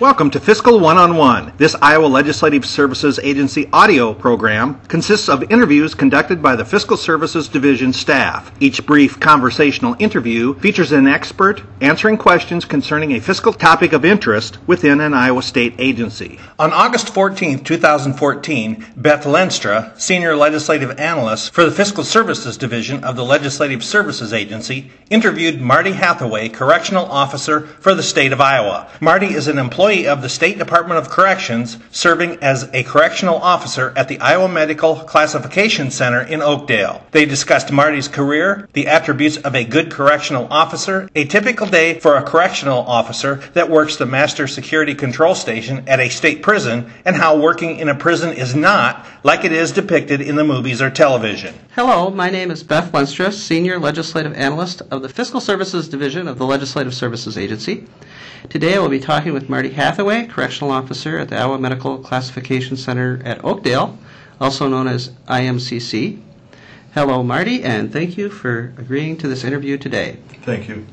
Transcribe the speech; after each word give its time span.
Welcome 0.00 0.30
to 0.30 0.40
Fiscal 0.40 0.80
One 0.80 0.96
on 0.96 1.18
One. 1.18 1.52
This 1.58 1.76
Iowa 1.82 2.06
Legislative 2.06 2.64
Services 2.64 3.20
Agency 3.22 3.68
audio 3.70 4.14
program 4.14 4.80
consists 4.88 5.28
of 5.28 5.52
interviews 5.52 5.94
conducted 5.94 6.42
by 6.42 6.56
the 6.56 6.64
Fiscal 6.64 6.96
Services 6.96 7.48
Division 7.48 7.92
staff. 7.92 8.50
Each 8.60 8.86
brief 8.86 9.20
conversational 9.20 9.96
interview 9.98 10.54
features 10.54 10.92
an 10.92 11.06
expert 11.06 11.62
answering 11.82 12.16
questions 12.16 12.64
concerning 12.64 13.12
a 13.12 13.20
fiscal 13.20 13.52
topic 13.52 13.92
of 13.92 14.06
interest 14.06 14.56
within 14.66 15.02
an 15.02 15.12
Iowa 15.12 15.42
state 15.42 15.74
agency. 15.78 16.38
On 16.58 16.72
August 16.72 17.12
14, 17.12 17.62
2014, 17.62 18.86
Beth 18.96 19.24
Lenstra, 19.24 20.00
Senior 20.00 20.34
Legislative 20.34 20.98
Analyst 20.98 21.52
for 21.52 21.66
the 21.66 21.70
Fiscal 21.70 22.04
Services 22.04 22.56
Division 22.56 23.04
of 23.04 23.16
the 23.16 23.24
Legislative 23.24 23.84
Services 23.84 24.32
Agency, 24.32 24.90
interviewed 25.10 25.60
Marty 25.60 25.92
Hathaway, 25.92 26.48
Correctional 26.48 27.04
Officer 27.04 27.60
for 27.60 27.94
the 27.94 28.02
state 28.02 28.32
of 28.32 28.40
Iowa. 28.40 28.88
Marty 29.02 29.26
is 29.26 29.46
an 29.46 29.58
employee 29.58 29.89
of 29.90 30.22
the 30.22 30.28
State 30.28 30.56
Department 30.56 30.98
of 30.98 31.10
Corrections 31.10 31.76
serving 31.90 32.38
as 32.42 32.70
a 32.72 32.84
correctional 32.84 33.36
officer 33.36 33.92
at 33.96 34.06
the 34.06 34.20
Iowa 34.20 34.48
Medical 34.48 34.94
Classification 34.94 35.90
Center 35.90 36.20
in 36.20 36.42
Oakdale. 36.42 37.04
They 37.10 37.24
discussed 37.24 37.72
Marty's 37.72 38.06
career, 38.06 38.68
the 38.72 38.86
attributes 38.86 39.36
of 39.38 39.56
a 39.56 39.64
good 39.64 39.90
correctional 39.90 40.46
officer, 40.48 41.08
a 41.16 41.24
typical 41.24 41.66
day 41.66 41.98
for 41.98 42.14
a 42.14 42.22
correctional 42.22 42.78
officer 42.78 43.36
that 43.54 43.68
works 43.68 43.96
the 43.96 44.06
Master 44.06 44.46
Security 44.46 44.94
Control 44.94 45.34
Station 45.34 45.88
at 45.88 45.98
a 45.98 46.08
state 46.08 46.40
prison, 46.40 46.92
and 47.04 47.16
how 47.16 47.36
working 47.36 47.78
in 47.78 47.88
a 47.88 47.94
prison 47.94 48.32
is 48.32 48.54
not 48.54 49.04
like 49.24 49.44
it 49.44 49.52
is 49.52 49.72
depicted 49.72 50.20
in 50.20 50.36
the 50.36 50.44
movies 50.44 50.80
or 50.80 50.88
television. 50.90 51.52
Hello, 51.74 52.10
my 52.10 52.30
name 52.30 52.52
is 52.52 52.62
Beth 52.62 52.92
Lenstra, 52.92 53.32
Senior 53.32 53.80
Legislative 53.80 54.34
Analyst 54.34 54.82
of 54.92 55.02
the 55.02 55.08
Fiscal 55.08 55.40
Services 55.40 55.88
Division 55.88 56.28
of 56.28 56.38
the 56.38 56.46
Legislative 56.46 56.94
Services 56.94 57.36
Agency. 57.36 57.86
Today 58.48 58.74
I 58.74 58.78
will 58.78 58.88
be 58.88 58.98
talking 58.98 59.34
with 59.34 59.50
Marty 59.50 59.68
Hathaway, 59.68 60.26
Correctional 60.26 60.72
Officer 60.72 61.18
at 61.18 61.28
the 61.28 61.36
Iowa 61.36 61.58
Medical 61.58 61.98
Classification 61.98 62.74
Center 62.74 63.20
at 63.22 63.44
Oakdale, 63.44 63.98
also 64.40 64.66
known 64.66 64.88
as 64.88 65.10
IMCC. 65.28 66.20
Hello, 66.94 67.22
Marty, 67.22 67.62
and 67.62 67.92
thank 67.92 68.16
you 68.16 68.30
for 68.30 68.72
agreeing 68.78 69.18
to 69.18 69.28
this 69.28 69.44
interview 69.44 69.76
today. 69.76 70.16
Thank 70.42 70.68
you. 70.68 70.86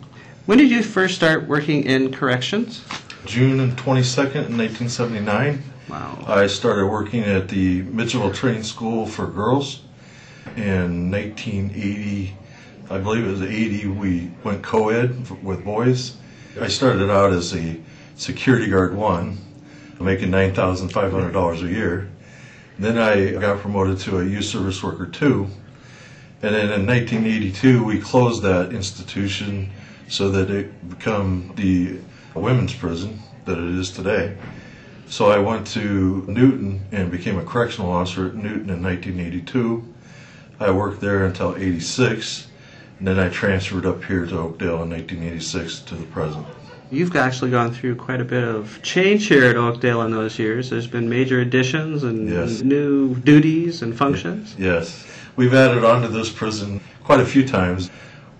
When 0.46 0.58
did 0.58 0.70
you 0.70 0.84
first 0.84 1.16
start 1.16 1.48
working 1.48 1.84
in 1.84 2.12
corrections? 2.12 2.84
June 3.26 3.72
22nd, 3.78 4.50
1979. 4.56 5.64
Wow. 5.90 6.24
I 6.28 6.48
started 6.48 6.88
working 6.88 7.24
at 7.24 7.48
the 7.48 7.84
Mitchellville 7.84 8.36
Training 8.36 8.64
School 8.64 9.06
for 9.06 9.26
Girls. 9.26 9.84
In 10.58 11.10
1980, 11.10 12.36
I 12.90 12.98
believe 12.98 13.26
it 13.26 13.32
was 13.32 13.42
80, 13.42 13.88
we 13.88 14.32
went 14.44 14.62
co-ed 14.62 15.30
with 15.42 15.64
boys. 15.64 16.18
I 16.60 16.68
started 16.70 17.12
out 17.12 17.34
as 17.34 17.54
a 17.56 17.80
security 18.16 18.68
guard 18.68 18.96
one, 18.96 19.38
making 20.00 20.30
$9,500 20.30 21.64
a 21.64 21.68
year. 21.68 22.10
Then 22.80 22.98
I 22.98 23.32
got 23.32 23.60
promoted 23.60 24.00
to 24.02 24.20
a 24.20 24.26
youth 24.26 24.46
service 24.46 24.82
worker 24.82 25.06
two. 25.06 25.48
And 26.42 26.56
then 26.56 26.72
in 26.72 26.88
1982, 26.88 27.84
we 27.84 28.00
closed 28.00 28.42
that 28.44 28.72
institution 28.72 29.70
so 30.08 30.32
that 30.32 30.50
it 30.50 30.90
become 30.90 31.54
the 31.56 32.00
women's 32.34 32.74
prison 32.74 33.20
that 33.46 33.58
it 33.58 33.76
is 33.80 33.92
today. 33.92 34.36
So 35.08 35.30
I 35.30 35.38
went 35.38 35.68
to 35.68 36.26
Newton 36.28 36.86
and 36.92 37.12
became 37.12 37.38
a 37.38 37.44
correctional 37.46 37.92
officer 37.92 38.28
at 38.28 38.36
Newton 38.36 38.70
in 38.70 38.82
1982. 38.82 39.94
I 40.60 40.72
worked 40.72 41.02
there 41.02 41.26
until 41.26 41.56
86, 41.56 42.47
and 43.00 43.08
then 43.08 43.20
I 43.20 43.30
transferred 43.30 43.86
up 43.86 44.04
here 44.04 44.26
to 44.26 44.40
Oakdale 44.40 44.84
in 44.84 44.90
1986 44.90 45.80
to 45.82 45.96
the 45.96 46.06
present. 46.08 46.46
You've 46.90 47.16
actually 47.16 47.52
gone 47.52 47.72
through 47.72 47.96
quite 47.96 48.22
a 48.22 48.26
bit 48.26 48.44
of 48.44 48.82
change 48.82 49.28
here 49.28 49.44
at 49.46 49.58
Oakdale 49.58 50.04
in 50.04 50.12
those 50.12 50.40
years. 50.40 50.70
There's 50.70 50.88
been 50.88 51.10
major 51.10 51.42
additions 51.42 52.04
and 52.04 52.30
Yes. 52.30 52.62
new 52.62 53.16
duties 53.16 53.82
and 53.82 53.96
functions. 53.96 54.56
Yes, 54.58 55.06
we've 55.36 55.54
added 55.54 55.84
on 55.84 56.02
to 56.04 56.08
this 56.08 56.30
prison 56.32 56.80
quite 57.04 57.20
a 57.20 57.26
few 57.26 57.46
times. 57.46 57.90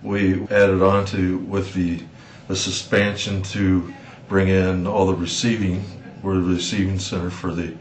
We 0.02 0.42
added 0.50 0.82
on 0.82 1.04
to 1.06 1.38
with 1.38 1.74
the 1.74 2.00
the 2.48 2.56
suspension 2.56 3.42
to 3.42 3.92
bring 4.26 4.48
in 4.48 4.86
all 4.86 5.06
the 5.06 5.14
receiving. 5.14 5.84
We're 6.22 6.36
the 6.36 6.54
receiving 6.54 6.98
center 6.98 7.28
for 7.28 7.52
the 7.52 7.74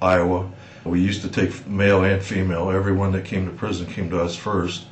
Iowa. 0.00 0.50
We 0.84 1.00
used 1.00 1.20
to 1.22 1.28
take 1.28 1.66
male 1.68 2.02
and 2.04 2.22
female. 2.22 2.70
Everyone 2.70 3.12
that 3.12 3.26
came 3.26 3.44
to 3.44 3.52
prison 3.52 3.84
came 3.84 4.08
to 4.10 4.22
us 4.22 4.34
first. 4.34 4.86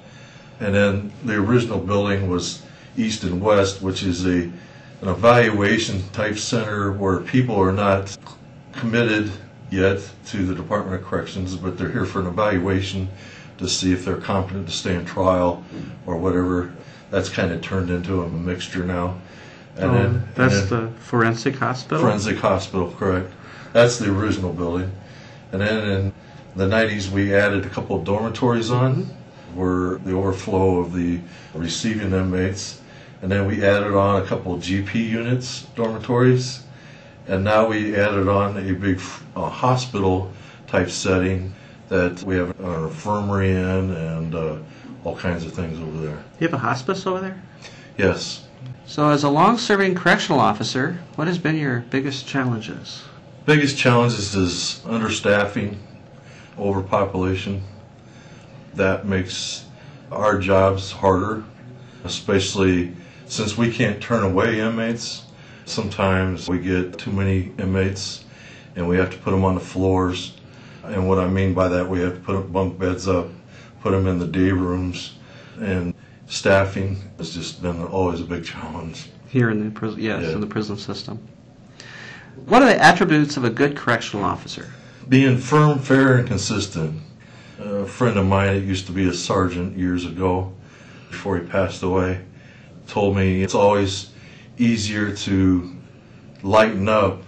And 0.61 0.75
then 0.75 1.13
the 1.25 1.35
original 1.35 1.79
building 1.79 2.29
was 2.31 2.63
east 2.97 3.25
and 3.25 3.41
west, 3.41 3.83
which 3.83 4.03
is 4.03 4.27
a 4.27 4.51
an 5.03 5.09
evaluation 5.09 6.09
type 6.11 6.39
center 6.39 6.93
where 6.93 7.19
people 7.19 7.57
are 7.57 7.73
not 7.73 8.17
committed 8.73 9.33
yet 9.69 10.01
to 10.27 10.47
the 10.47 10.55
Department 10.55 11.01
of 11.01 11.07
Corrections, 11.07 11.57
but 11.57 11.77
they're 11.77 11.91
here 11.91 12.05
for 12.05 12.21
an 12.21 12.29
evaluation 12.29 13.09
to 13.59 13.69
see 13.69 13.93
if 13.93 14.05
they're 14.05 14.17
competent 14.17 14.69
to 14.69 14.73
stand 14.73 15.09
trial 15.09 15.65
or 16.07 16.17
whatever. 16.17 16.73
That's 17.11 17.29
kind 17.29 17.51
of 17.51 17.61
turned 17.63 17.91
into 17.91 18.23
a 18.23 18.29
mixture 18.29 18.85
now. 18.85 19.17
And 19.77 19.91
Oh, 19.91 19.95
then 19.95 20.29
that's 20.37 20.71
then- 20.71 20.85
the 20.95 21.01
forensic 21.01 21.57
hospital. 21.57 22.01
Forensic 22.05 22.39
Hospital, 22.39 22.95
correct. 22.97 23.33
That's 23.73 23.99
the 23.99 24.11
original 24.11 24.53
building. 24.53 24.93
And 25.51 25.63
then 25.63 25.89
in 25.89 26.13
the 26.55 26.67
90s, 26.67 27.11
we 27.11 27.35
added 27.35 27.67
a 27.67 27.69
couple 27.69 27.97
of 27.97 28.05
dormitories 28.05 28.71
on 28.71 28.95
mm-hmm. 28.95 29.13
Where 29.55 29.99
the 29.99 30.13
overflow 30.13 30.79
of 30.79 30.93
the 30.93 31.21
receiving 31.55 32.13
inmates. 32.13 32.81
And 33.23 33.31
then 33.31 33.47
we 33.47 33.65
added 33.65 33.95
on 33.95 34.23
a 34.23 34.27
couple 34.27 34.55
of 34.55 34.61
GP 34.63 34.95
units, 34.95 35.67
dormitories. 35.77 36.65
And 37.29 37.45
now 37.45 37.69
we 37.69 37.95
added 37.95 38.29
on 38.29 38.57
a 38.57 38.73
big 38.73 39.01
uh, 39.37 39.49
hospital 39.49 40.33
type 40.67 40.91
setting 40.91 41.55
that 41.89 42.23
we 42.23 42.37
have 42.37 42.59
an 42.59 42.85
infirmary 42.85 43.51
in 43.51 43.91
and 43.93 44.35
uh, 44.35 44.57
all 45.05 45.17
kinds 45.17 45.45
of 45.45 45.53
things 45.53 45.79
over 45.79 46.07
there. 46.07 46.25
You 46.41 46.49
have 46.49 46.55
a 46.55 46.59
hospice 46.59 47.07
over 47.07 47.21
there? 47.21 47.43
Yes. 47.99 48.47
So, 48.87 49.11
as 49.11 49.25
a 49.25 49.31
long 49.31 49.59
serving 49.59 49.95
correctional 49.95 50.41
officer, 50.41 50.99
what 51.15 51.29
has 51.29 51.39
been 51.39 51.57
your 51.57 51.81
biggest 51.91 52.27
challenges? 52.27 53.03
Biggest 53.47 53.77
challenges 53.77 54.35
is 54.35 54.81
understaffing, 54.85 55.77
overpopulation. 56.59 57.63
That 58.75 59.07
makes 59.07 59.65
our 60.11 60.39
jobs 60.39 60.91
harder, 60.91 61.45
especially 62.05 62.95
since 63.27 63.57
we 63.57 63.73
can't 63.73 64.01
turn 64.03 64.23
away 64.25 64.61
inmates. 64.61 65.25
Sometimes 65.65 66.49
we 66.49 66.59
get 66.59 66.99
too 66.99 67.13
many 67.13 67.53
inmates 67.59 68.25
and 68.77 68.89
we 68.89 68.97
have 68.97 69.11
to 69.11 69.19
put 69.19 69.31
them 69.31 69.45
on 69.45 69.55
the 69.55 69.61
floors. 69.61 70.35
And 70.85 71.09
what 71.09 71.19
I 71.19 71.29
mean 71.29 71.55
by 71.55 71.69
that, 71.69 71.89
we 71.89 72.01
have 72.01 72.15
to 72.15 72.21
put 72.21 72.53
bunk 72.53 72.79
beds 72.79 73.07
up, 73.07 73.29
put 73.81 73.93
them 73.93 74.07
in 74.07 74.19
the 74.19 74.27
day 74.27 74.51
rooms, 74.51 75.15
and 75.61 75.95
staffing 76.27 76.97
has 77.19 77.35
just 77.35 77.63
been 77.63 77.83
always 77.85 78.21
a 78.21 78.25
big 78.25 78.45
challenge. 78.45 79.09
Here 79.29 79.51
in 79.51 79.65
the 79.65 79.71
prison, 79.71 80.01
yes, 80.01 80.23
Yeah. 80.25 80.33
in 80.33 80.41
the 80.41 80.47
prison 80.47 80.77
system. 80.77 81.19
What 82.47 82.63
are 82.63 82.67
the 82.67 82.83
attributes 82.83 83.37
of 83.37 83.45
a 83.45 83.51
good 83.51 83.77
correctional 83.77 84.25
officer? 84.25 84.69
being 85.09 85.37
firm, 85.37 85.79
fair, 85.81 86.19
and 86.19 86.29
consistent. 86.29 87.01
A 87.65 87.87
friend 87.87 88.19
of 88.19 88.27
mine 88.27 88.55
that 88.55 88.67
used 88.67 88.87
to 88.87 88.93
be 88.93 89.09
a 89.09 89.15
sergeant 89.15 89.79
years 89.79 90.05
ago, 90.05 90.53
before 91.11 91.39
he 91.39 91.47
passed 91.47 91.83
away, 91.83 92.21
told 92.89 93.17
me 93.17 93.43
it's 93.43 93.55
always 93.55 94.11
easier 94.59 95.15
to 95.15 95.73
lighten 96.43 96.89
up 96.89 97.23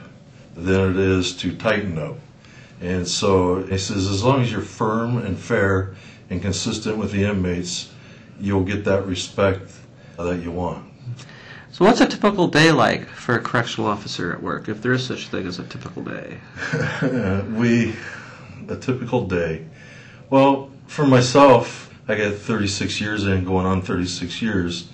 than 0.57 0.91
it 0.91 0.97
is 0.97 1.37
to 1.37 1.55
tighten 1.55 1.99
up. 1.99 2.17
And 2.81 3.07
so 3.07 3.63
he 3.63 3.79
says, 3.79 4.09
as 4.09 4.25
long 4.25 4.43
as 4.43 4.51
you're 4.51 4.61
firm 4.61 5.19
and 5.19 5.39
fair 5.39 5.95
and 6.29 6.43
consistent 6.43 6.97
with 6.97 7.13
the 7.13 7.23
inmates, 7.23 7.93
you'll 8.41 8.65
get 8.65 8.85
that 8.87 9.07
respect 9.07 9.71
that 10.17 10.43
you 10.43 10.51
want. 10.51 10.85
So, 11.71 11.85
what's 11.85 12.01
a 12.01 12.07
typical 12.07 12.49
day 12.49 12.73
like 12.73 13.07
for 13.09 13.37
a 13.37 13.41
correctional 13.41 13.89
officer 13.89 14.33
at 14.33 14.43
work, 14.43 14.69
if 14.69 14.81
there 14.81 14.93
is 14.93 15.05
such 15.05 15.27
a 15.27 15.29
thing 15.29 15.47
as 15.47 15.59
a 15.59 15.65
typical 15.65 16.03
day? 16.03 16.39
we 17.53 17.95
a 18.69 18.77
typical 18.77 19.27
day. 19.27 19.67
Well, 20.31 20.71
for 20.87 21.07
myself, 21.07 21.95
I 22.09 22.15
got 22.15 22.35
36 22.35 22.99
years 22.99 23.27
in, 23.27 23.45
going 23.45 23.67
on 23.67 23.83
36 23.83 24.41
years. 24.41 24.89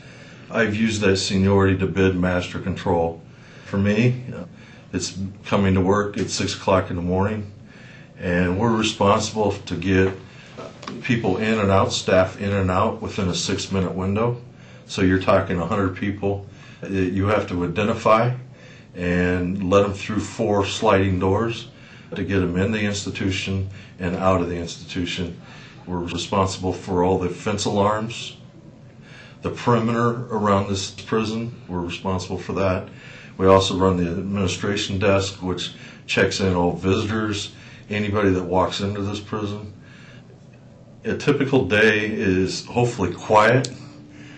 I've 0.50 0.74
used 0.74 1.02
that 1.02 1.18
seniority 1.18 1.78
to 1.78 1.86
bid 1.86 2.16
master 2.16 2.58
control. 2.58 3.22
For 3.64 3.78
me, 3.78 4.24
it's 4.92 5.16
coming 5.44 5.74
to 5.74 5.80
work 5.80 6.18
at 6.18 6.30
six 6.30 6.56
o'clock 6.56 6.90
in 6.90 6.96
the 6.96 7.02
morning, 7.02 7.52
and 8.18 8.58
we're 8.58 8.76
responsible 8.76 9.52
to 9.52 9.76
get 9.76 10.12
people 11.02 11.36
in 11.36 11.60
and 11.60 11.70
out, 11.70 11.92
staff 11.92 12.40
in 12.40 12.50
and 12.52 12.68
out 12.68 13.00
within 13.00 13.28
a 13.28 13.34
six-minute 13.34 13.92
window. 13.92 14.40
So 14.86 15.02
you're 15.02 15.22
talking 15.22 15.60
100 15.60 15.96
people 15.96 16.44
that 16.80 17.12
you 17.12 17.26
have 17.26 17.46
to 17.50 17.64
identify 17.64 18.34
and 18.96 19.70
let 19.70 19.82
them 19.82 19.92
through 19.94 20.20
four 20.20 20.66
sliding 20.66 21.20
doors 21.20 21.68
to 22.14 22.24
get 22.24 22.40
them 22.40 22.56
in 22.56 22.72
the 22.72 22.80
institution 22.80 23.70
and 23.98 24.16
out 24.16 24.40
of 24.40 24.48
the 24.48 24.56
institution. 24.56 25.40
We're 25.86 25.98
responsible 25.98 26.72
for 26.72 27.04
all 27.04 27.18
the 27.18 27.28
fence 27.28 27.64
alarms, 27.64 28.36
the 29.42 29.50
perimeter 29.50 30.26
around 30.34 30.68
this 30.68 30.90
prison. 30.90 31.60
We're 31.68 31.80
responsible 31.80 32.38
for 32.38 32.52
that. 32.54 32.88
We 33.36 33.46
also 33.46 33.76
run 33.76 33.96
the 33.96 34.10
administration 34.10 34.98
desk, 34.98 35.42
which 35.42 35.72
checks 36.06 36.40
in 36.40 36.54
all 36.54 36.72
visitors, 36.72 37.52
anybody 37.88 38.30
that 38.30 38.44
walks 38.44 38.80
into 38.80 39.02
this 39.02 39.20
prison. 39.20 39.72
A 41.04 41.16
typical 41.16 41.64
day 41.66 42.04
is 42.04 42.66
hopefully 42.66 43.14
quiet, 43.14 43.70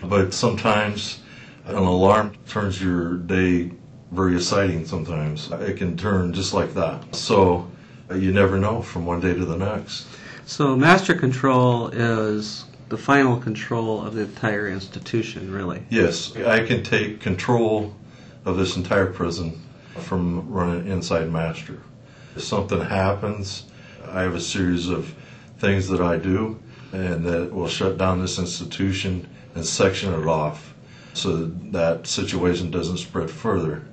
but 0.01 0.33
sometimes 0.33 1.19
an 1.65 1.75
alarm 1.75 2.35
turns 2.47 2.81
your 2.81 3.15
day 3.15 3.71
very 4.13 4.35
exciting 4.35 4.85
sometimes. 4.85 5.51
It 5.51 5.77
can 5.77 5.97
turn 5.97 6.33
just 6.33 6.53
like 6.53 6.73
that. 6.73 7.15
So 7.15 7.69
uh, 8.09 8.15
you 8.15 8.31
never 8.31 8.57
know 8.57 8.81
from 8.81 9.05
one 9.05 9.19
day 9.19 9.33
to 9.33 9.45
the 9.45 9.57
next. 9.57 10.07
So 10.45 10.75
master 10.75 11.13
control 11.13 11.87
is 11.87 12.65
the 12.89 12.97
final 12.97 13.37
control 13.37 14.05
of 14.05 14.13
the 14.13 14.21
entire 14.21 14.67
institution, 14.67 15.51
really. 15.51 15.83
Yes, 15.89 16.35
I 16.35 16.65
can 16.65 16.83
take 16.83 17.21
control 17.21 17.95
of 18.45 18.57
this 18.57 18.75
entire 18.75 19.07
prison 19.07 19.61
from 19.99 20.49
running 20.51 20.87
inside 20.87 21.31
master. 21.31 21.81
If 22.35 22.43
something 22.43 22.81
happens, 22.81 23.65
I 24.07 24.21
have 24.21 24.35
a 24.35 24.41
series 24.41 24.89
of 24.89 25.13
things 25.59 25.87
that 25.87 26.01
I 26.01 26.17
do 26.17 26.59
and 26.91 27.25
that 27.25 27.51
will 27.51 27.67
shut 27.67 27.97
down 27.97 28.21
this 28.21 28.37
institution 28.37 29.27
and 29.55 29.65
section 29.65 30.13
it 30.13 30.27
off 30.27 30.73
so 31.13 31.45
that 31.45 32.05
situation 32.05 32.69
doesn't 32.69 32.97
spread 32.97 33.29
further. 33.29 33.83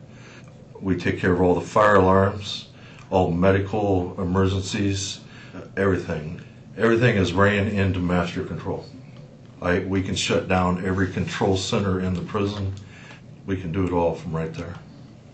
We 0.83 0.97
take 0.97 1.19
care 1.19 1.33
of 1.33 1.41
all 1.41 1.55
the 1.55 1.61
fire 1.61 1.97
alarms, 1.97 2.69
all 3.11 3.31
medical 3.31 4.21
emergencies, 4.21 5.21
everything. 5.77 6.41
Everything 6.77 7.17
is 7.17 7.33
ran 7.33 7.69
into 7.69 7.99
master 7.99 8.45
control. 8.45 8.87
I, 9.61 9.81
we 9.81 10.03
can 10.03 10.15
shut 10.15 10.49
down 10.49 10.85
every 10.85 11.13
control 11.13 11.57
center 11.57 12.01
in 12.01 12.15
the 12.15 12.23
prison. 12.23 12.75
We 13.45 13.57
can 13.57 13.73
do 13.73 13.85
it 13.87 13.93
all 13.93 14.15
from 14.15 14.35
right 14.35 14.53
there. 14.55 14.75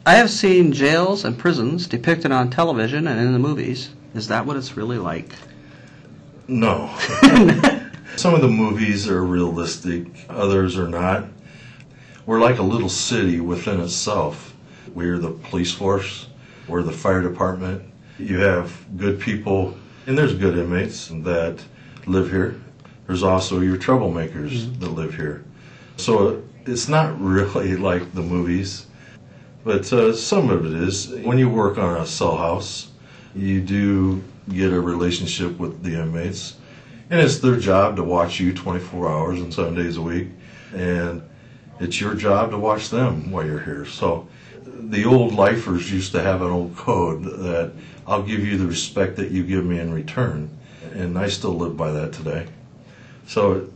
I 0.05 0.15
have 0.15 0.31
seen 0.31 0.73
jails 0.73 1.25
and 1.25 1.39
prisons 1.39 1.87
depicted 1.87 2.33
on 2.33 2.51
television 2.51 3.07
and 3.07 3.21
in 3.21 3.33
the 3.33 3.39
movies. 3.39 3.91
Is 4.15 4.29
that 4.29 4.47
what 4.47 4.57
it's 4.57 4.77
really 4.77 4.99
like? 4.99 5.33
No. 6.49 6.97
Some 8.17 8.35
of 8.35 8.41
the 8.41 8.49
movies 8.49 9.09
are 9.09 9.23
realistic, 9.23 10.07
others 10.29 10.79
are 10.79 10.89
not. 10.89 11.25
We're 12.25 12.41
like 12.41 12.59
a 12.59 12.63
little 12.63 12.89
city 12.89 13.41
within 13.41 13.81
itself. 13.81 14.56
We're 14.95 15.19
the 15.19 15.31
police 15.31 15.73
force, 15.73 16.29
we're 16.69 16.83
the 16.83 16.93
fire 16.93 17.23
department. 17.23 17.83
You 18.19 18.39
have 18.39 18.87
good 18.97 19.21
people, 19.21 19.77
and 20.07 20.17
there's 20.17 20.35
good 20.35 20.57
inmates 20.57 21.09
that 21.09 21.63
live 22.07 22.31
here. 22.31 22.61
There's 23.07 23.23
also 23.23 23.61
your 23.61 23.77
troublemakers 23.77 24.53
mm-hmm. 24.53 24.81
that 24.81 24.91
live 24.91 25.15
here. 25.15 25.45
So 25.97 26.43
it's 26.65 26.89
not 26.89 27.21
really 27.21 27.77
like 27.77 28.13
the 28.13 28.23
movies, 28.23 28.87
but 29.65 29.93
uh, 29.93 30.13
some 30.15 30.51
of 30.51 30.65
it 30.67 30.75
is. 30.75 31.09
When 31.09 31.39
you 31.39 31.49
work 31.49 31.79
on 31.79 32.01
a 32.01 32.07
cell 32.07 32.37
house, 32.37 32.89
you 33.35 33.61
do 33.61 34.23
get 34.49 34.73
a 34.73 34.81
relationship 34.81 35.59
with 35.59 35.83
the 35.83 36.01
inmates, 36.01 36.57
and 37.11 37.21
it's 37.21 37.39
their 37.39 37.57
job 37.57 37.97
to 37.97 38.03
watch 38.03 38.41
you 38.41 38.53
24 38.53 39.09
hours 39.09 39.41
and 39.41 39.53
seven 39.53 39.75
days 39.75 39.97
a 39.97 40.03
week, 40.03 40.29
and 40.75 41.23
it's 41.79 42.01
your 42.01 42.15
job 42.15 42.51
to 42.51 42.59
watch 42.59 42.91
them 42.91 43.31
while 43.31 43.45
you're 43.45 43.61
here. 43.61 43.85
So 43.85 44.27
the 44.67 45.05
old 45.05 45.35
lifers 45.35 45.91
used 45.91 46.13
to 46.13 46.23
have 46.23 46.43
an 46.43 46.51
old 46.51 46.77
code 46.77 47.25
that 47.25 47.73
I'll 48.07 48.23
give 48.23 48.41
you 48.41 48.57
the 48.57 48.67
respect 48.67 49.17
that 49.17 49.31
you 49.31 49.45
give 49.45 49.65
me 49.65 49.79
in 49.79 49.93
return, 49.93 50.51
and 50.93 51.19
I 51.19 51.29
still 51.29 51.55
live 51.55 51.77
by 51.77 51.93
that 51.93 52.13
today. 52.13 52.47
So 53.27 53.69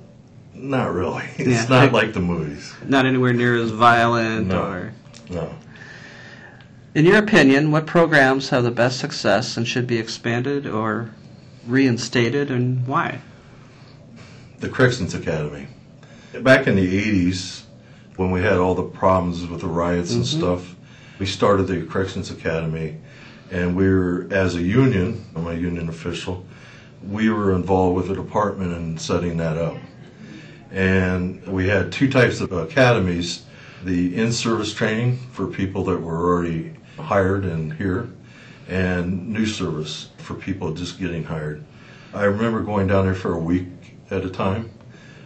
not 0.55 0.93
really. 0.93 1.25
It's 1.39 1.49
yeah, 1.49 1.67
not 1.69 1.93
like 1.93 2.13
the 2.13 2.21
movies. 2.21 2.73
Not 2.87 3.07
anywhere 3.07 3.33
near 3.33 3.57
as 3.57 3.71
violent 3.71 4.49
no, 4.49 4.63
or. 4.63 4.93
No. 5.31 5.55
In 6.95 7.07
your 7.07 7.19
opinion, 7.19 7.71
what 7.71 7.87
programs 7.87 8.49
have 8.51 8.65
the 8.65 8.71
best 8.71 8.99
success 8.99 9.57
and 9.57 9.67
should 9.67 9.87
be 9.87 9.99
expanded 9.99 10.67
or 10.67 11.11
reinstated, 11.67 12.51
and 12.51 12.87
why? 12.87 13.21
The 14.59 14.69
Corrections 14.69 15.15
Academy. 15.15 15.69
Back 16.43 16.67
in 16.67 16.75
the 16.75 17.29
80s, 17.29 17.63
when 18.17 18.31
we 18.31 18.43
had 18.43 18.59
all 18.59 18.75
the 18.75 18.83
problems 18.83 19.47
with 19.47 19.61
the 19.61 19.69
riots 19.69 20.13
and 20.13 20.25
mm-hmm. 20.25 20.39
stuff, 20.39 20.77
we 21.20 21.26
started 21.26 21.64
the 21.64 21.84
Corrections 21.84 22.31
Academy, 22.31 22.96
and 23.50 23.76
we 23.76 23.87
were, 23.87 24.26
as 24.31 24.55
a 24.55 24.62
union, 24.62 25.22
I'm 25.37 25.46
a 25.46 25.52
union 25.52 25.90
official, 25.90 26.46
we 27.06 27.28
were 27.28 27.55
involved 27.55 27.96
with 27.96 28.08
the 28.08 28.14
department 28.14 28.72
in 28.72 28.96
setting 28.96 29.37
that 29.37 29.58
up. 29.58 29.76
And 30.70 31.46
we 31.46 31.69
had 31.69 31.93
two 31.93 32.11
types 32.11 32.40
of 32.40 32.50
academies 32.52 33.44
the 33.84 34.17
in 34.17 34.32
service 34.32 34.72
training 34.72 35.19
for 35.32 35.46
people 35.46 35.84
that 35.84 36.00
were 36.00 36.26
already 36.26 36.75
hired 36.99 37.44
and 37.44 37.75
here, 37.75 38.08
and 38.69 39.28
new 39.28 39.44
service 39.44 40.08
for 40.19 40.34
people 40.34 40.72
just 40.72 40.99
getting 40.99 41.25
hired. 41.25 41.62
I 42.14 42.25
remember 42.25 42.61
going 42.61 42.87
down 42.87 43.05
there 43.05 43.14
for 43.14 43.34
a 43.34 43.38
week 43.38 43.69
at 44.11 44.25
a 44.25 44.31
time 44.31 44.70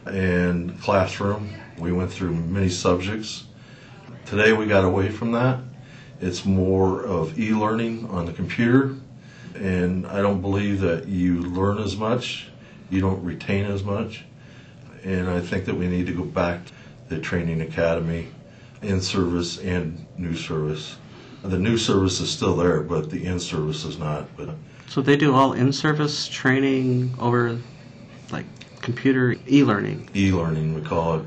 and 0.06 0.80
classroom. 0.80 1.50
We 1.78 1.92
went 1.92 2.12
through 2.12 2.34
many 2.34 2.68
subjects. 2.68 3.44
Today 4.26 4.52
we 4.52 4.66
got 4.66 4.84
away 4.84 5.08
from 5.08 5.30
that. 5.32 5.60
It's 6.24 6.44
more 6.44 7.02
of 7.02 7.38
e 7.38 7.52
learning 7.52 8.08
on 8.08 8.24
the 8.24 8.32
computer 8.32 8.96
and 9.54 10.06
I 10.06 10.20
don't 10.20 10.40
believe 10.40 10.80
that 10.80 11.06
you 11.06 11.42
learn 11.42 11.78
as 11.78 11.96
much, 11.96 12.48
you 12.90 13.00
don't 13.00 13.22
retain 13.22 13.66
as 13.66 13.84
much, 13.84 14.24
and 15.04 15.28
I 15.28 15.40
think 15.40 15.66
that 15.66 15.74
we 15.74 15.86
need 15.86 16.06
to 16.06 16.14
go 16.14 16.24
back 16.24 16.64
to 16.64 16.72
the 17.08 17.20
training 17.20 17.60
academy 17.60 18.28
in 18.82 19.00
service 19.00 19.58
and 19.58 20.06
new 20.16 20.34
service. 20.34 20.96
The 21.42 21.58
new 21.58 21.76
service 21.76 22.20
is 22.20 22.30
still 22.30 22.56
there, 22.56 22.80
but 22.80 23.10
the 23.10 23.26
in 23.26 23.38
service 23.38 23.84
is 23.84 23.98
not. 23.98 24.34
But 24.36 24.54
so 24.88 25.02
they 25.02 25.16
do 25.16 25.34
all 25.34 25.52
in 25.52 25.72
service 25.72 26.26
training 26.26 27.14
over 27.18 27.58
like 28.30 28.46
computer 28.80 29.36
e-learning. 29.46 30.08
E-learning 30.14 30.74
we 30.74 30.80
call 30.80 31.20
it. 31.20 31.26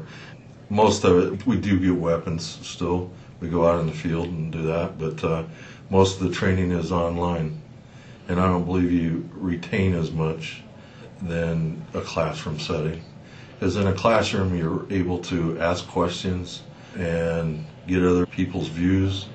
Most 0.69 1.03
of 1.03 1.33
it 1.33 1.45
we 1.45 1.57
do 1.57 1.79
get 1.79 1.95
weapons 1.95 2.59
still. 2.63 3.11
We 3.39 3.49
go 3.49 3.67
out 3.67 3.79
in 3.79 3.87
the 3.87 3.93
field 3.93 4.27
and 4.27 4.51
do 4.51 4.63
that, 4.63 4.97
but 4.97 5.23
uh, 5.23 5.43
most 5.89 6.19
of 6.19 6.27
the 6.27 6.33
training 6.33 6.71
is 6.71 6.91
online 6.91 7.61
and 8.27 8.39
I 8.39 8.47
don't 8.47 8.65
believe 8.65 8.91
you 8.91 9.27
retain 9.33 9.95
as 9.95 10.11
much 10.11 10.61
than 11.21 11.81
a 11.93 12.01
classroom 12.01 12.59
setting. 12.59 13.03
Because 13.53 13.75
in 13.75 13.87
a 13.87 13.93
classroom, 13.93 14.55
you're 14.55 14.85
able 14.91 15.19
to 15.19 15.59
ask 15.59 15.87
questions 15.87 16.61
and 16.97 17.65
get 17.87 18.03
other 18.03 18.25
people's 18.25 18.67
views, 18.67 19.27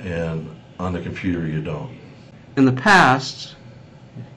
and 0.00 0.48
on 0.78 0.92
the 0.92 1.00
computer, 1.00 1.46
you 1.46 1.60
don't. 1.60 1.98
In 2.56 2.64
the 2.64 2.72
past, 2.72 3.56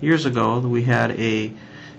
years 0.02 0.26
ago, 0.26 0.60
we 0.60 0.84
had 0.84 1.12
a 1.12 1.54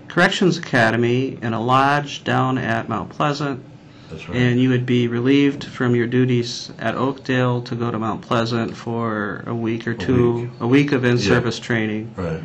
corrections 0.07 0.57
academy 0.57 1.39
in 1.41 1.53
a 1.53 1.61
lodge 1.61 2.23
down 2.23 2.57
at 2.57 2.87
Mount 2.89 3.09
Pleasant 3.09 3.63
right. 4.11 4.29
And 4.35 4.59
you 4.59 4.69
would 4.69 4.85
be 4.85 5.07
relieved 5.07 5.63
from 5.63 5.95
your 5.95 6.07
duties 6.07 6.71
at 6.79 6.95
Oakdale 6.95 7.61
to 7.63 7.75
go 7.75 7.91
to 7.91 7.99
Mount 7.99 8.21
Pleasant 8.21 8.75
for 8.75 9.43
a 9.47 9.55
week 9.55 9.87
or 9.87 9.93
two, 9.93 10.29
a 10.29 10.33
week, 10.33 10.49
a 10.59 10.67
week 10.67 10.91
of 10.91 11.05
in-service 11.05 11.59
yeah. 11.59 11.65
training. 11.65 12.13
Right. 12.15 12.41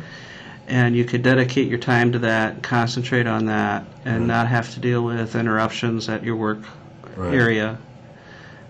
And 0.67 0.95
you 0.95 1.03
could 1.03 1.23
dedicate 1.23 1.67
your 1.67 1.79
time 1.79 2.11
to 2.11 2.19
that, 2.19 2.61
concentrate 2.61 3.25
on 3.25 3.45
that, 3.45 3.85
and 4.05 4.19
right. 4.19 4.27
not 4.27 4.47
have 4.47 4.73
to 4.75 4.79
deal 4.79 5.03
with 5.03 5.35
interruptions 5.35 6.09
at 6.09 6.23
your 6.23 6.35
work 6.35 6.59
right. 7.15 7.33
area. 7.33 7.79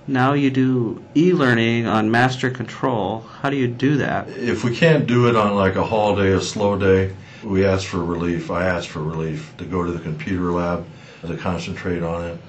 Now 0.08 0.34
you 0.34 0.50
do 0.50 1.04
e-learning 1.16 1.86
on 1.86 2.10
master 2.10 2.50
control. 2.50 3.20
How 3.20 3.50
do 3.50 3.58
you 3.58 3.68
do 3.68 3.98
that? 3.98 4.30
If 4.30 4.64
we 4.64 4.76
can't 4.76 5.06
do 5.06 5.28
it 5.28 5.36
on 5.36 5.56
like 5.56 5.76
a 5.76 5.84
holiday, 5.84 6.32
a 6.32 6.42
slow 6.42 6.80
day, 6.80 7.14
we 7.44 7.66
ask 7.66 7.86
for 7.86 8.04
relief. 8.04 8.50
I 8.50 8.66
ask 8.66 8.90
for 8.90 9.04
relief 9.04 9.54
to 9.58 9.66
go 9.66 9.84
to 9.84 9.92
the 9.92 10.00
computer 10.00 10.52
lab 10.52 10.86
to 11.28 11.38
concentrate 11.38 12.02
on 12.02 12.26
it 12.26 12.40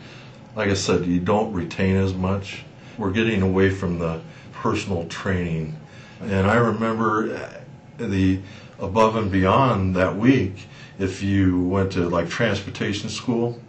like 0.57 0.69
I 0.69 0.75
said, 0.75 1.07
you 1.07 1.21
don't 1.21 1.53
retain 1.53 1.97
as 1.97 2.15
much. 2.15 2.65
We're 2.99 3.13
getting 3.13 3.43
away 3.43 3.71
from 3.71 3.99
the 3.99 4.21
personal 4.53 5.07
training. 5.07 5.77
And 6.21 6.47
I 6.47 6.57
remember 6.57 7.61
the 7.99 8.41
above 8.79 9.17
and 9.17 9.31
beyond 9.31 9.97
that 9.97 10.17
week, 10.17 10.69
if 10.99 11.23
you 11.23 11.63
went 11.65 11.93
to 11.93 12.09
like 12.09 12.29
transportation 12.29 13.09
school, 13.09 13.61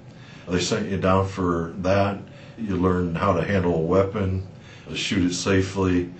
they 0.47 0.59
sent 0.59 0.89
you 0.89 0.97
down 0.97 1.27
for 1.27 1.73
that. 1.79 2.19
You 2.57 2.75
learned 2.75 3.17
how 3.17 3.33
to 3.33 3.43
handle 3.43 3.75
a 3.75 3.79
weapon, 3.79 4.45
to 4.89 4.95
shoot 4.95 5.31
it 5.31 5.33
safely, 5.33 6.11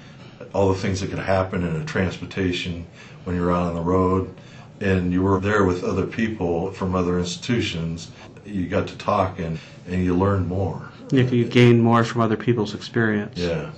all 0.53 0.69
the 0.69 0.79
things 0.79 1.01
that 1.01 1.09
could 1.09 1.19
happen 1.19 1.63
in 1.63 1.75
a 1.75 1.85
transportation 1.85 2.85
when 3.23 3.35
you're 3.35 3.51
out 3.51 3.67
on 3.67 3.75
the 3.75 3.81
road. 3.81 4.33
And 4.79 5.11
you 5.11 5.21
were 5.21 5.39
there 5.39 5.63
with 5.63 5.83
other 5.83 6.07
people 6.07 6.71
from 6.71 6.95
other 6.95 7.19
institutions. 7.19 8.11
You 8.45 8.67
got 8.67 8.87
to 8.87 8.97
talk 8.97 9.39
and 9.39 9.59
and 9.87 10.03
you 10.03 10.15
learn 10.15 10.47
more. 10.47 10.89
If 11.11 11.33
you 11.33 11.45
gain 11.45 11.81
more 11.81 12.03
from 12.03 12.21
other 12.21 12.37
people's 12.37 12.73
experience. 12.73 13.37
Yeah. 13.37 13.71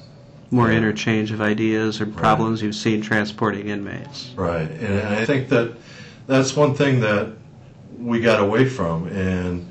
More 0.51 0.71
yeah. 0.71 0.77
interchange 0.77 1.31
of 1.31 1.41
ideas 1.41 1.99
or 1.99 2.05
problems 2.05 2.61
right. 2.61 2.67
you've 2.67 2.75
seen 2.75 3.01
transporting 3.01 3.69
inmates. 3.69 4.29
Right, 4.35 4.69
and 4.69 4.99
I 5.01 5.25
think 5.25 5.49
that 5.49 5.75
that's 6.27 6.55
one 6.55 6.75
thing 6.75 6.99
that 6.99 7.33
we 7.97 8.21
got 8.21 8.39
away 8.39 8.69
from. 8.69 9.07
And 9.07 9.67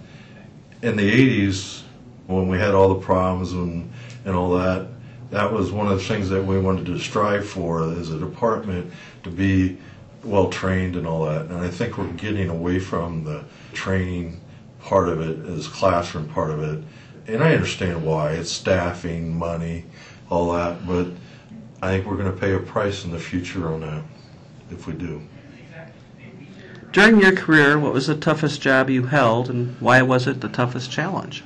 in 0.83 0.97
the 0.97 1.09
'80s, 1.47 1.83
when 2.27 2.49
we 2.49 2.59
had 2.59 2.75
all 2.75 2.89
the 2.89 3.01
problems 3.01 3.53
and 3.53 3.93
and 4.25 4.35
all 4.35 4.51
that, 4.59 4.89
that 5.31 5.53
was 5.53 5.71
one 5.73 5.87
of 5.87 5.99
the 5.99 6.05
things 6.05 6.29
that 6.29 6.45
we 6.45 6.59
wanted 6.59 6.87
to 6.87 6.99
strive 6.99 7.49
for 7.49 7.91
as 7.93 8.11
a 8.11 8.19
department 8.19 8.93
to 9.23 9.31
be 9.31 9.79
well 10.25 10.49
trained 10.51 10.97
and 10.97 11.07
all 11.07 11.25
that. 11.25 11.47
And 11.47 11.57
I 11.57 11.69
think 11.69 11.97
we're 11.97 12.13
getting 12.13 12.49
away 12.49 12.79
from 12.79 13.25
the 13.25 13.45
training 13.73 14.41
part 14.83 15.09
of 15.09 15.21
it 15.21 15.39
is 15.49 15.69
classroom 15.69 16.29
part 16.29 16.51
of 16.51 16.63
it. 16.63 16.85
And 17.27 17.43
I 17.43 17.55
understand 17.55 18.05
why 18.05 18.33
it's 18.33 18.51
staffing, 18.51 19.37
money, 19.37 19.85
all 20.29 20.53
that. 20.53 20.87
But 20.87 21.09
I 21.81 21.93
think 21.93 22.07
we're 22.07 22.17
going 22.17 22.33
to 22.33 22.39
pay 22.39 22.55
a 22.55 22.59
price 22.59 23.05
in 23.05 23.11
the 23.11 23.19
future 23.19 23.73
on 23.73 23.81
that 23.81 24.03
if 24.71 24.87
we 24.87 24.95
do. 24.95 25.23
During 26.91 27.21
your 27.21 27.35
career, 27.35 27.79
what 27.79 27.95
was 27.95 28.09
the 28.09 28.15
toughest 28.15 28.61
job 28.61 28.91
you 28.91 29.05
held, 29.05 29.49
and 29.49 29.75
why 29.81 30.03
was 30.03 30.27
it 30.27 30.43
the 30.43 30.49
toughest 30.49 30.91
challenge? 30.91 31.43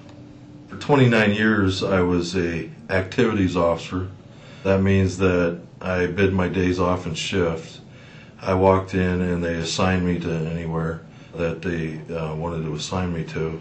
For 0.68 0.76
29 0.76 1.32
years, 1.32 1.84
I 1.84 2.00
was 2.00 2.36
a 2.36 2.68
activities 2.90 3.56
officer. 3.56 4.08
That 4.64 4.82
means 4.82 5.18
that 5.18 5.60
I 5.80 6.06
bid 6.06 6.32
my 6.32 6.48
days 6.48 6.80
off 6.80 7.06
in 7.06 7.14
shifts. 7.14 7.80
I 8.42 8.54
walked 8.54 8.94
in 8.94 9.20
and 9.20 9.42
they 9.42 9.54
assigned 9.54 10.04
me 10.04 10.18
to 10.18 10.30
anywhere 10.30 11.05
that 11.36 11.62
they 11.62 11.98
uh, 12.14 12.34
wanted 12.34 12.64
to 12.64 12.74
assign 12.74 13.12
me 13.12 13.24
to. 13.24 13.60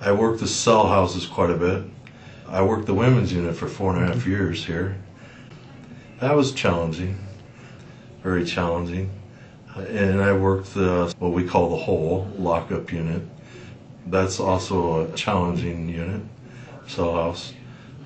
I 0.00 0.12
worked 0.12 0.40
the 0.40 0.48
cell 0.48 0.86
houses 0.86 1.26
quite 1.26 1.50
a 1.50 1.56
bit. 1.56 1.84
I 2.48 2.62
worked 2.62 2.86
the 2.86 2.94
women's 2.94 3.32
unit 3.32 3.54
for 3.54 3.68
four 3.68 3.94
and 3.94 4.02
a 4.04 4.12
half 4.12 4.26
years 4.26 4.64
here. 4.64 4.96
That 6.20 6.34
was 6.34 6.52
challenging, 6.52 7.18
very 8.22 8.44
challenging. 8.44 9.10
And 9.76 10.20
I 10.20 10.32
worked 10.32 10.74
the, 10.74 11.14
what 11.18 11.32
we 11.32 11.44
call 11.44 11.70
the 11.70 11.76
whole 11.76 12.28
lockup 12.36 12.92
unit. 12.92 13.22
That's 14.06 14.40
also 14.40 15.04
a 15.06 15.16
challenging 15.16 15.88
unit, 15.88 16.22
cell 16.88 17.14
house. 17.14 17.54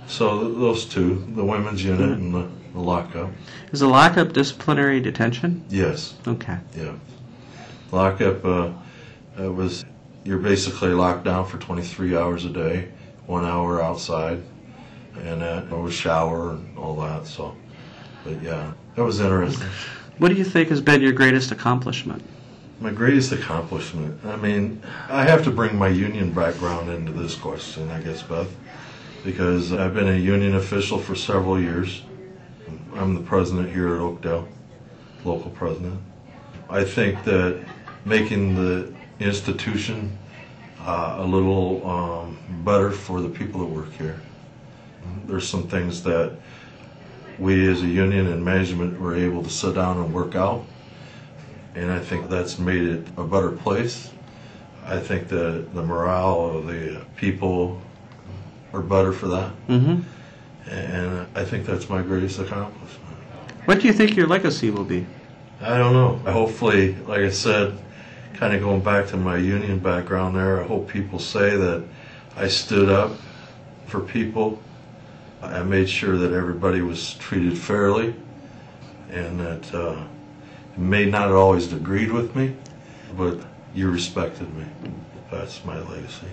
So 0.06 0.52
those 0.52 0.84
two, 0.84 1.26
the 1.34 1.44
women's 1.44 1.82
unit 1.82 2.10
and 2.10 2.34
the, 2.34 2.48
the 2.74 2.80
lockup. 2.80 3.30
Is 3.72 3.80
a 3.80 3.88
lockup 3.88 4.32
disciplinary 4.32 5.00
detention? 5.00 5.64
Yes, 5.70 6.14
Okay. 6.26 6.58
yeah. 6.76 6.92
Lockup 7.94 8.44
uh, 8.44 8.70
it 9.38 9.48
was 9.48 9.84
you're 10.24 10.38
basically 10.38 10.90
locked 10.90 11.24
down 11.24 11.46
for 11.46 11.58
23 11.58 12.16
hours 12.16 12.44
a 12.44 12.50
day, 12.50 12.88
one 13.26 13.44
hour 13.44 13.82
outside, 13.82 14.42
and 15.18 15.42
uh, 15.42 15.64
was 15.70 15.92
shower 15.92 16.52
and 16.52 16.78
all 16.78 16.96
that. 16.96 17.26
So, 17.26 17.54
but 18.24 18.40
yeah, 18.42 18.72
that 18.96 19.04
was 19.04 19.20
interesting. 19.20 19.68
What 20.18 20.28
do 20.28 20.34
you 20.34 20.44
think 20.44 20.70
has 20.70 20.80
been 20.80 21.02
your 21.02 21.12
greatest 21.12 21.52
accomplishment? 21.52 22.22
My 22.80 22.90
greatest 22.90 23.32
accomplishment. 23.32 24.24
I 24.24 24.36
mean, 24.36 24.82
I 25.08 25.24
have 25.24 25.44
to 25.44 25.50
bring 25.50 25.76
my 25.76 25.88
union 25.88 26.32
background 26.32 26.90
into 26.90 27.12
this 27.12 27.34
question, 27.34 27.90
I 27.90 28.00
guess, 28.00 28.22
Beth, 28.22 28.52
because 29.24 29.72
I've 29.72 29.94
been 29.94 30.08
a 30.08 30.16
union 30.16 30.56
official 30.56 30.98
for 30.98 31.14
several 31.14 31.60
years. 31.60 32.02
I'm 32.94 33.14
the 33.14 33.22
president 33.22 33.70
here 33.70 33.94
at 33.94 34.00
Oakdale, 34.00 34.48
local 35.24 35.50
president. 35.50 36.00
I 36.70 36.84
think 36.84 37.22
that 37.24 37.64
making 38.04 38.54
the 38.54 38.92
institution 39.20 40.16
uh, 40.80 41.16
a 41.18 41.24
little 41.24 41.86
um, 41.88 42.38
better 42.64 42.90
for 42.90 43.20
the 43.20 43.28
people 43.28 43.60
that 43.60 43.66
work 43.66 43.92
here. 43.92 44.20
There's 45.26 45.48
some 45.48 45.66
things 45.68 46.02
that 46.02 46.32
we 47.38 47.68
as 47.70 47.82
a 47.82 47.86
union 47.86 48.26
and 48.28 48.44
management 48.44 49.00
were 49.00 49.14
able 49.16 49.42
to 49.42 49.50
sit 49.50 49.74
down 49.74 49.98
and 49.98 50.12
work 50.12 50.34
out 50.34 50.64
and 51.74 51.90
I 51.90 51.98
think 51.98 52.28
that's 52.28 52.58
made 52.58 52.82
it 52.84 53.06
a 53.16 53.24
better 53.24 53.50
place. 53.50 54.10
I 54.84 54.98
think 55.00 55.28
that 55.28 55.74
the 55.74 55.82
morale 55.82 56.56
of 56.58 56.66
the 56.66 57.04
people 57.16 57.80
are 58.72 58.80
better 58.80 59.12
for 59.12 59.28
that, 59.28 59.52
Mm-hmm. 59.68 60.70
and 60.70 61.26
I 61.34 61.44
think 61.44 61.64
that's 61.66 61.88
my 61.88 62.02
greatest 62.02 62.38
accomplishment. 62.38 63.00
What 63.64 63.80
do 63.80 63.86
you 63.86 63.92
think 63.92 64.14
your 64.14 64.26
legacy 64.26 64.70
will 64.70 64.84
be? 64.84 65.06
I 65.60 65.78
don't 65.78 65.94
know. 65.94 66.16
Hopefully, 66.30 66.94
like 67.06 67.20
I 67.20 67.30
said, 67.30 67.76
kind 68.34 68.54
of 68.54 68.60
going 68.60 68.82
back 68.82 69.06
to 69.08 69.16
my 69.16 69.36
union 69.36 69.78
background 69.78 70.36
there, 70.36 70.62
I 70.62 70.66
hope 70.66 70.88
people 70.88 71.18
say 71.18 71.56
that 71.56 71.84
I 72.36 72.48
stood 72.48 72.88
up 72.88 73.12
for 73.86 74.00
people. 74.00 74.60
I 75.42 75.62
made 75.62 75.88
sure 75.88 76.16
that 76.16 76.32
everybody 76.32 76.80
was 76.80 77.14
treated 77.14 77.56
fairly, 77.56 78.14
and 79.10 79.38
that 79.38 79.74
uh, 79.74 80.02
may 80.76 81.04
not 81.04 81.22
have 81.22 81.36
always 81.36 81.72
agreed 81.72 82.10
with 82.10 82.34
me, 82.34 82.56
but 83.16 83.38
you 83.74 83.90
respected 83.90 84.52
me. 84.56 84.64
That's 85.30 85.64
my 85.64 85.78
legacy. 85.78 86.28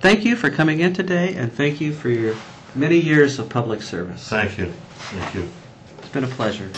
Thank 0.00 0.24
you 0.24 0.36
for 0.36 0.50
coming 0.50 0.80
in 0.80 0.94
today, 0.94 1.34
and 1.34 1.52
thank 1.52 1.80
you 1.80 1.92
for 1.92 2.08
your 2.08 2.34
many 2.74 2.98
years 2.98 3.38
of 3.38 3.48
public 3.48 3.82
service. 3.82 4.28
Thank 4.28 4.58
you. 4.58 4.72
Thank 4.96 5.34
you. 5.34 5.48
It's 5.98 6.08
been 6.08 6.24
a 6.24 6.28
pleasure. 6.28 6.70